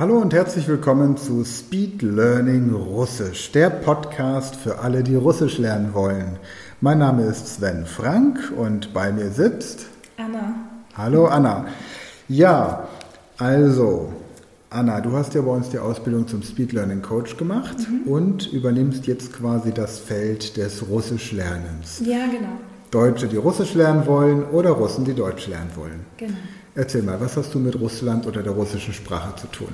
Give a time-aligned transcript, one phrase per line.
[0.00, 5.92] Hallo und herzlich willkommen zu Speed Learning Russisch, der Podcast für alle, die Russisch lernen
[5.92, 6.38] wollen.
[6.80, 10.54] Mein Name ist Sven Frank und bei mir sitzt Anna.
[10.96, 11.66] Hallo Anna.
[12.30, 12.88] Ja,
[13.36, 14.10] also
[14.70, 18.10] Anna, du hast ja bei uns die Ausbildung zum Speed Learning Coach gemacht mhm.
[18.10, 22.00] und übernimmst jetzt quasi das Feld des Russischlernens.
[22.06, 22.56] Ja, genau.
[22.90, 26.06] Deutsche, die Russisch lernen wollen oder Russen, die Deutsch lernen wollen.
[26.16, 26.38] Genau.
[26.80, 29.68] Erzähl mal, was hast du mit Russland oder der russischen Sprache zu tun?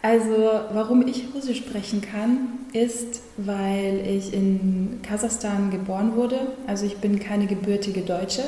[0.00, 6.38] Also, warum ich Russisch sprechen kann, ist, weil ich in Kasachstan geboren wurde.
[6.66, 8.44] Also, ich bin keine gebürtige Deutsche,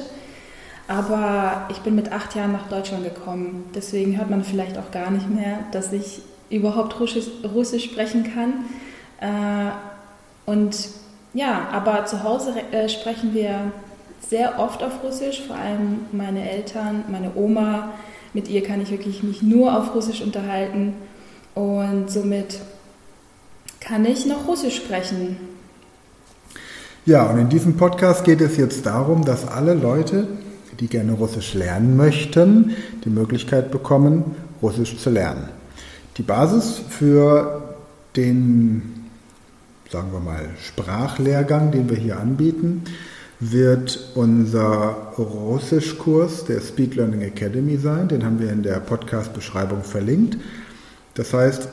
[0.88, 3.65] aber ich bin mit acht Jahren nach Deutschland gekommen.
[3.74, 8.65] Deswegen hört man vielleicht auch gar nicht mehr, dass ich überhaupt Russisch, Russisch sprechen kann.
[9.20, 9.70] Äh,
[10.46, 10.88] und
[11.34, 13.70] ja, aber zu Hause äh, sprechen wir
[14.29, 17.92] sehr oft auf Russisch, vor allem meine Eltern, meine Oma.
[18.33, 20.95] Mit ihr kann ich wirklich mich nur auf Russisch unterhalten
[21.55, 22.60] und somit
[23.80, 25.37] kann ich noch Russisch sprechen.
[27.07, 30.29] Ja, und in diesem Podcast geht es jetzt darum, dass alle Leute,
[30.79, 35.48] die gerne Russisch lernen möchten, die Möglichkeit bekommen, Russisch zu lernen.
[36.18, 37.76] Die Basis für
[38.16, 39.07] den,
[39.91, 42.85] sagen wir mal, Sprachlehrgang, den wir hier anbieten,
[43.41, 48.09] wird unser Russischkurs der Speed Learning Academy sein.
[48.09, 50.37] Den haben wir in der Podcast-Beschreibung verlinkt.
[51.15, 51.69] Das heißt,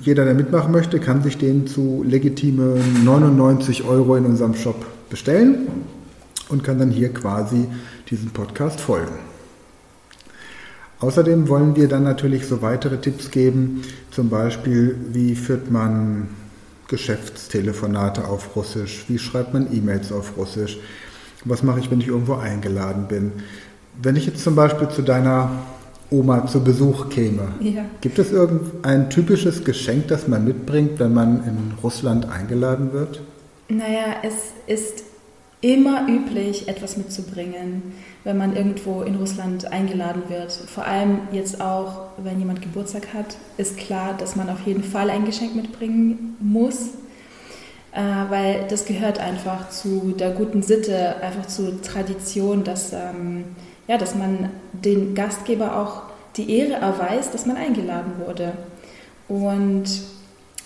[0.00, 5.66] jeder, der mitmachen möchte, kann sich den zu legitime 99 Euro in unserem Shop bestellen
[6.50, 7.66] und kann dann hier quasi
[8.10, 9.14] diesem Podcast folgen.
[11.00, 16.28] Außerdem wollen wir dann natürlich so weitere Tipps geben, zum Beispiel, wie führt man
[16.88, 20.78] Geschäftstelefonate auf Russisch, wie schreibt man E-Mails auf Russisch,
[21.46, 23.32] was mache ich, wenn ich irgendwo eingeladen bin?
[24.02, 25.50] Wenn ich jetzt zum Beispiel zu deiner
[26.10, 27.84] Oma zu Besuch käme, ja.
[28.00, 33.22] gibt es irgendein typisches Geschenk, das man mitbringt, wenn man in Russland eingeladen wird?
[33.68, 34.34] Naja, es
[34.66, 35.04] ist
[35.60, 37.82] immer üblich, etwas mitzubringen,
[38.24, 40.52] wenn man irgendwo in Russland eingeladen wird.
[40.52, 45.10] Vor allem jetzt auch, wenn jemand Geburtstag hat, ist klar, dass man auf jeden Fall
[45.10, 46.90] ein Geschenk mitbringen muss
[47.96, 53.44] äh, weil das gehört einfach zu der guten Sitte, einfach zur Tradition, dass, ähm,
[53.88, 56.02] ja, dass man den Gastgeber auch
[56.36, 58.52] die Ehre erweist, dass man eingeladen wurde.
[59.28, 59.84] Und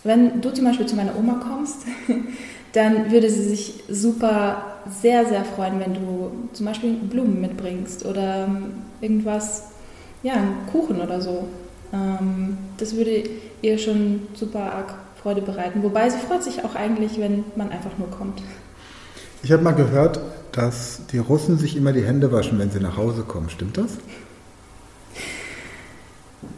[0.03, 1.87] wenn du zum Beispiel zu meiner Oma kommst,
[2.73, 4.65] dann würde sie sich super
[5.01, 9.69] sehr, sehr freuen, wenn du zum Beispiel Blumen mitbringst oder ähm, irgendwas,
[10.25, 11.47] ja, einen Kuchen oder so.
[11.93, 13.23] Ähm, das würde
[13.63, 15.83] ihr schon super arg Freude bereiten.
[15.83, 18.43] Wobei sie freut sich auch eigentlich, wenn man einfach nur kommt.
[19.43, 20.21] Ich habe mal gehört,
[20.53, 23.51] dass die Russen sich immer die Hände waschen, wenn sie nach Hause kommen.
[23.51, 23.99] Stimmt das?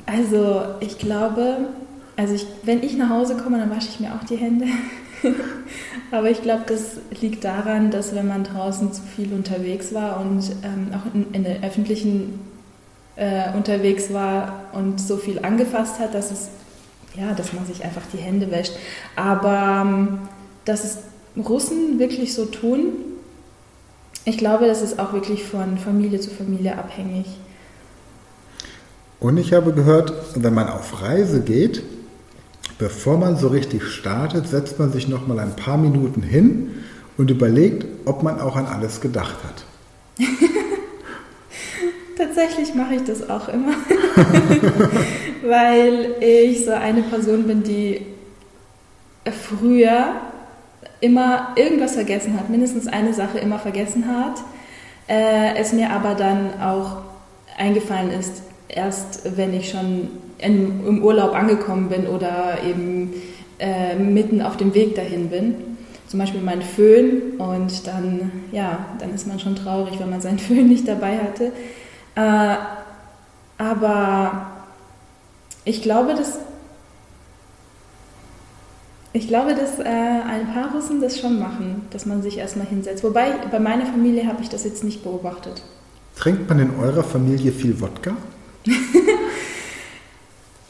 [0.07, 1.69] Also ich glaube,
[2.17, 4.67] also ich, wenn ich nach Hause komme, dann wasche ich mir auch die Hände.
[6.11, 10.43] Aber ich glaube, das liegt daran, dass wenn man draußen zu viel unterwegs war und
[10.63, 12.41] ähm, auch in, in der öffentlichen
[13.17, 16.49] äh, unterwegs war und so viel angefasst hat, dass es
[17.15, 18.75] ja, dass man sich einfach die Hände wäscht.
[19.17, 20.19] Aber ähm,
[20.65, 20.99] dass es
[21.37, 22.93] Russen wirklich so tun,
[24.25, 27.27] ich glaube, das ist auch wirklich von Familie zu Familie abhängig.
[29.19, 31.83] Und ich habe gehört, wenn man auf Reise geht,
[32.79, 36.71] bevor man so richtig startet, setzt man sich noch mal ein paar Minuten hin
[37.17, 39.65] und überlegt, ob man auch an alles gedacht hat.
[42.23, 43.73] Tatsächlich mache ich das auch immer,
[45.43, 48.07] weil ich so eine Person bin, die
[49.25, 50.13] früher
[51.01, 54.37] immer irgendwas vergessen hat, mindestens eine Sache immer vergessen hat,
[55.09, 56.99] äh, es mir aber dann auch
[57.59, 60.09] eingefallen ist, erst wenn ich schon
[60.39, 63.15] in, im Urlaub angekommen bin oder eben
[63.59, 65.57] äh, mitten auf dem Weg dahin bin.
[66.07, 70.39] Zum Beispiel mein Föhn und dann, ja, dann ist man schon traurig, wenn man seinen
[70.39, 71.51] Föhn nicht dabei hatte.
[72.15, 72.57] Äh,
[73.59, 74.47] aber
[75.65, 76.39] ich glaube, dass
[79.15, 83.05] ich glaube, dass äh, ein paar Russen das schon machen, dass man sich erstmal hinsetzt.
[83.05, 85.63] Wobei bei meiner Familie habe ich das jetzt nicht beobachtet.
[86.17, 88.17] Trinkt man in eurer Familie viel Wodka?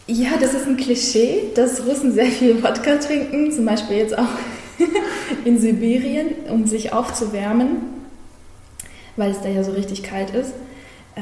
[0.08, 4.28] ja, das ist ein Klischee, dass Russen sehr viel Wodka trinken, zum Beispiel jetzt auch
[5.44, 7.76] in Sibirien, um sich aufzuwärmen,
[9.16, 10.52] weil es da ja so richtig kalt ist.
[11.16, 11.20] Äh,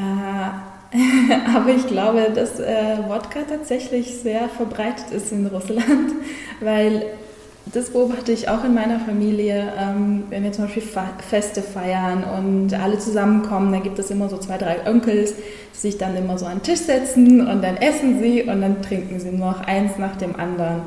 [1.54, 6.12] aber ich glaube, dass äh, Wodka tatsächlich sehr verbreitet ist in Russland,
[6.60, 7.04] weil
[7.72, 9.72] das beobachte ich auch in meiner Familie.
[9.78, 10.82] Ähm, wenn wir zum Beispiel
[11.28, 15.34] Feste feiern und alle zusammenkommen, dann gibt es immer so zwei, drei Onkels,
[15.74, 18.82] die sich dann immer so an den Tisch setzen und dann essen sie und dann
[18.82, 20.82] trinken sie noch eins nach dem anderen.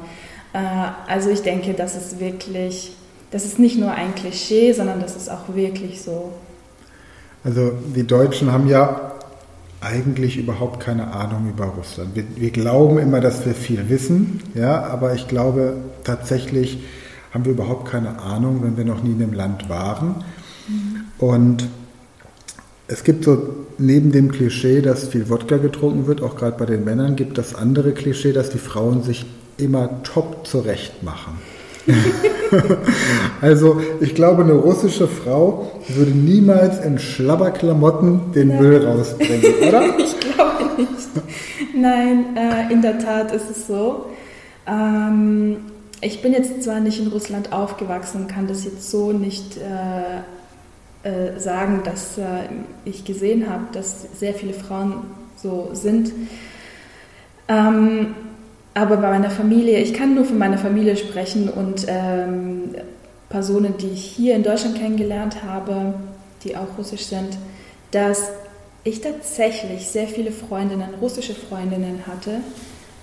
[0.54, 0.60] Äh,
[1.08, 2.94] also ich denke, das ist wirklich,
[3.32, 6.34] das ist nicht nur ein Klischee, sondern das ist auch wirklich so.
[7.44, 9.12] Also die Deutschen haben ja
[9.82, 12.16] eigentlich überhaupt keine Ahnung über Russland.
[12.16, 16.80] Wir, wir, glauben immer, dass wir viel wissen, ja, aber ich glaube tatsächlich
[17.34, 20.24] haben wir überhaupt keine Ahnung, wenn wir noch nie in dem Land waren.
[20.68, 21.04] Mhm.
[21.18, 21.68] Und
[22.88, 26.84] es gibt so neben dem Klischee, dass viel Wodka getrunken wird, auch gerade bei den
[26.84, 29.26] Männern, gibt das andere Klischee, dass die Frauen sich
[29.58, 31.40] immer top zurecht machen.
[33.42, 38.60] also ich glaube, eine russische Frau würde niemals in Schlabberklamotten den Nein.
[38.60, 40.00] Müll rausbringen, oder?
[40.00, 41.76] ich glaube nicht.
[41.76, 44.06] Nein, äh, in der Tat ist es so.
[44.68, 45.58] Ähm,
[46.02, 50.20] ich bin jetzt zwar nicht in Russland aufgewachsen und kann das jetzt so nicht äh,
[51.10, 52.24] äh, sagen, dass äh,
[52.86, 55.04] ich gesehen habe, dass sehr viele Frauen
[55.36, 56.12] so sind.
[57.48, 58.16] Ähm,
[58.74, 62.76] aber bei meiner Familie, ich kann nur von meiner Familie sprechen und ähm,
[63.30, 65.94] Personen, die ich hier in Deutschland kennengelernt habe,
[66.44, 67.38] die auch russisch sind,
[67.92, 68.30] dass
[68.84, 72.42] ich tatsächlich sehr viele Freundinnen, russische Freundinnen hatte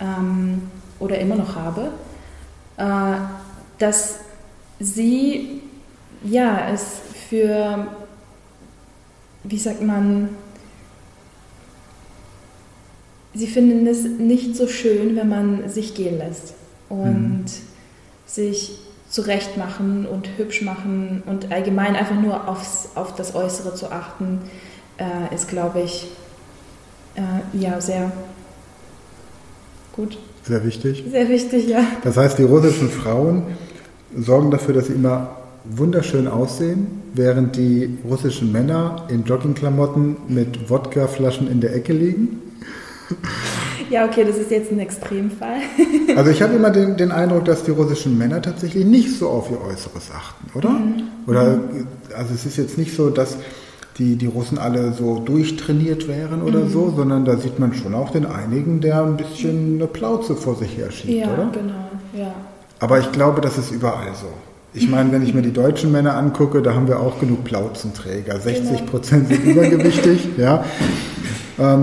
[0.01, 1.93] ähm, oder immer noch habe,
[2.77, 3.17] äh,
[3.79, 4.17] dass
[4.79, 5.63] sie
[6.25, 7.87] ja es für,
[9.45, 10.31] wie sagt man,
[13.35, 16.55] sie finden es nicht so schön, wenn man sich gehen lässt
[16.89, 17.45] und mhm.
[18.27, 18.79] sich
[19.09, 24.39] zurechtmachen und hübsch machen und allgemein einfach nur aufs, auf das Äußere zu achten,
[24.99, 26.07] äh, ist, glaube ich,
[27.17, 28.13] äh, ja, sehr
[29.93, 30.19] gut.
[30.45, 31.05] Sehr wichtig.
[31.11, 31.85] Sehr wichtig, ja.
[32.05, 33.43] Das heißt, die russischen Frauen
[34.17, 41.51] sorgen dafür, dass sie immer wunderschön aussehen, während die russischen Männer in Joggingklamotten mit Wodkaflaschen
[41.51, 42.50] in der Ecke liegen.
[43.91, 45.59] Ja, okay, das ist jetzt ein Extremfall.
[46.17, 49.49] Also ich habe immer den, den, Eindruck, dass die russischen Männer tatsächlich nicht so auf
[49.51, 50.71] ihr Äußeres achten, oder?
[50.71, 51.03] Mhm.
[51.27, 51.61] Oder
[52.17, 53.37] also es ist jetzt nicht so, dass
[53.99, 56.71] die, die Russen alle so durchtrainiert wären oder mhm.
[56.71, 60.57] so, sondern da sieht man schon auch den einigen, der ein bisschen eine Plauze vor
[60.57, 61.45] sich her schiebt, ja, oder?
[61.45, 62.35] Ja, genau, ja.
[62.81, 64.29] Aber ich glaube, das ist überall so.
[64.73, 68.41] Ich meine, wenn ich mir die deutschen Männer angucke, da haben wir auch genug Plauzenträger.
[68.41, 68.91] 60 genau.
[68.91, 70.65] Prozent sind übergewichtig, ja.
[71.59, 71.83] Ähm,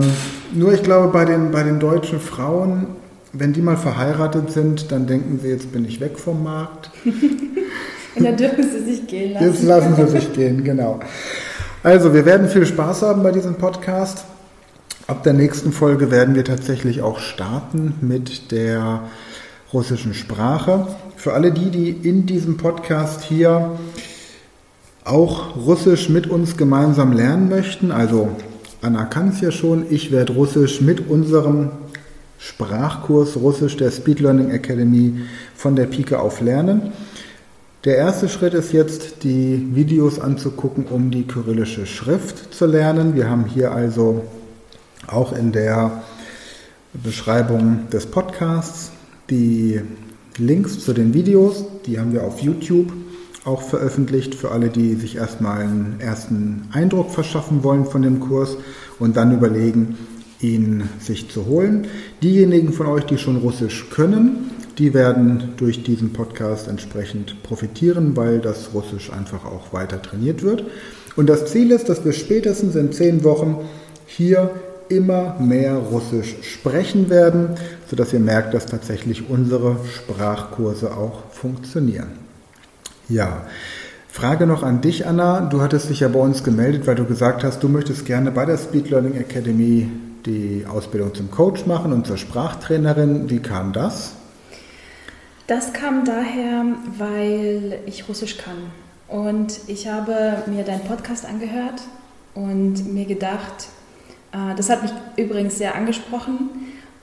[0.54, 2.88] nur ich glaube, bei den, bei den deutschen Frauen,
[3.34, 6.92] wenn die mal verheiratet sind, dann denken sie, jetzt bin ich weg vom Markt.
[7.06, 9.46] Und dann dürfen sie sich gehen lassen.
[9.46, 11.00] Jetzt lassen sie sich gehen, genau.
[11.84, 14.26] Also, wir werden viel Spaß haben bei diesem Podcast.
[15.06, 19.04] Ab der nächsten Folge werden wir tatsächlich auch starten mit der
[19.72, 20.88] russischen Sprache.
[21.16, 23.78] Für alle die, die in diesem Podcast hier
[25.06, 28.30] auch Russisch mit uns gemeinsam lernen möchten, also
[28.82, 29.86] Anna kann es ja schon.
[29.90, 31.72] Ich werde Russisch mit unserem
[32.40, 35.22] Sprachkurs Russisch der Speed Learning Academy
[35.56, 36.92] von der Pike auf lernen.
[37.86, 43.16] Der erste Schritt ist jetzt, die Videos anzugucken, um die kyrillische Schrift zu lernen.
[43.16, 44.24] Wir haben hier also
[45.08, 46.04] auch in der
[46.94, 48.92] Beschreibung des Podcasts
[49.30, 49.82] die
[50.38, 51.66] Links zu den Videos.
[51.86, 52.92] Die haben wir auf YouTube
[53.48, 58.58] auch veröffentlicht für alle, die sich erstmal einen ersten Eindruck verschaffen wollen von dem Kurs
[59.00, 59.98] und dann überlegen,
[60.42, 61.88] ihn sich zu holen.
[62.22, 68.40] Diejenigen von euch, die schon Russisch können, die werden durch diesen Podcast entsprechend profitieren, weil
[68.40, 70.66] das Russisch einfach auch weiter trainiert wird.
[71.16, 73.58] Und das Ziel ist, dass wir spätestens in zehn Wochen
[74.06, 74.52] hier
[74.90, 77.56] immer mehr Russisch sprechen werden,
[77.90, 82.27] sodass ihr merkt, dass tatsächlich unsere Sprachkurse auch funktionieren.
[83.10, 83.44] Ja.
[84.10, 85.42] Frage noch an dich, Anna.
[85.42, 88.46] Du hattest dich ja bei uns gemeldet, weil du gesagt hast, du möchtest gerne bei
[88.46, 89.90] der Speed Learning Academy
[90.26, 93.30] die Ausbildung zum Coach machen und zur Sprachtrainerin.
[93.30, 94.14] Wie kam das?
[95.46, 96.66] Das kam daher,
[96.98, 98.58] weil ich Russisch kann.
[99.08, 101.82] Und ich habe mir deinen Podcast angehört
[102.34, 103.68] und mir gedacht,
[104.34, 106.50] äh, das hat mich übrigens sehr angesprochen.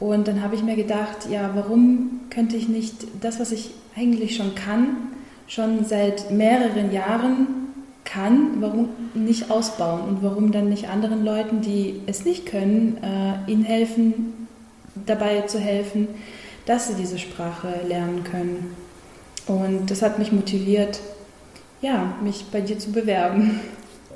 [0.01, 4.37] Und dann habe ich mir gedacht, ja, warum könnte ich nicht das, was ich eigentlich
[4.37, 4.97] schon kann,
[5.47, 7.47] schon seit mehreren Jahren
[8.05, 13.51] kann, warum nicht ausbauen und warum dann nicht anderen Leuten, die es nicht können, äh,
[13.51, 14.47] ihnen helfen,
[15.07, 16.09] dabei zu helfen,
[16.67, 18.77] dass sie diese Sprache lernen können.
[19.47, 21.01] Und das hat mich motiviert,
[21.83, 23.61] ja, mich bei dir zu bewerben.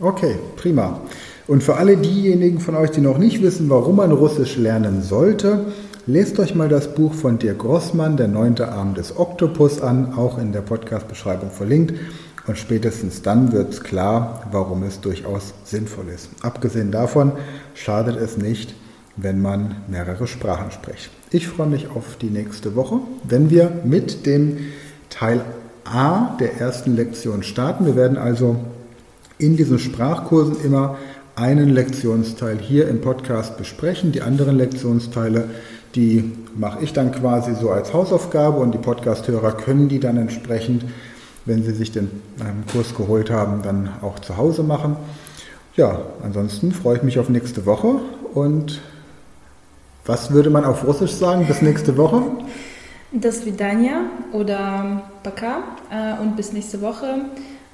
[0.00, 1.00] Okay, prima.
[1.46, 5.66] Und für alle diejenigen von euch, die noch nicht wissen, warum man Russisch lernen sollte,
[6.08, 10.38] Lest euch mal das Buch von Dirk Grossmann, Der neunte Arm des Oktopus, an, auch
[10.38, 12.00] in der Podcast-Beschreibung verlinkt.
[12.46, 16.30] Und spätestens dann wird es klar, warum es durchaus sinnvoll ist.
[16.40, 17.32] Abgesehen davon
[17.74, 18.74] schadet es nicht,
[19.16, 21.10] wenn man mehrere Sprachen spricht.
[21.30, 24.56] Ich freue mich auf die nächste Woche, wenn wir mit dem
[25.10, 25.42] Teil
[25.84, 27.84] A der ersten Lektion starten.
[27.84, 28.56] Wir werden also
[29.36, 30.96] in diesen Sprachkursen immer
[31.36, 34.10] einen Lektionsteil hier im Podcast besprechen.
[34.10, 35.50] Die anderen Lektionsteile,
[35.95, 40.85] die mache ich dann quasi so als Hausaufgabe und die Podcasthörer können die dann entsprechend
[41.45, 44.95] wenn Sie sich den ähm, Kurs geholt haben, dann auch zu Hause machen.
[45.75, 47.99] Ja, ansonsten freue ich mich auf nächste Woche
[48.33, 48.81] und
[50.05, 52.21] was würde man auf Russisch sagen bis nächste Woche?
[53.11, 57.25] До свидания oder пока äh, und bis nächste Woche.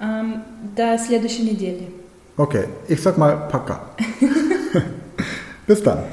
[0.02, 0.42] Ähm,
[0.76, 1.88] до следующей недели.
[2.38, 3.82] Okay, ich sag mal пока.
[5.68, 6.04] bis dann.